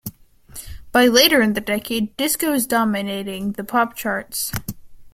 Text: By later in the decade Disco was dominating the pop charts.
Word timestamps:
By 0.91 1.05
later 1.05 1.43
in 1.43 1.53
the 1.53 1.61
decade 1.61 2.17
Disco 2.17 2.49
was 2.49 2.65
dominating 2.65 3.51
the 3.51 3.63
pop 3.63 3.95
charts. 3.95 4.51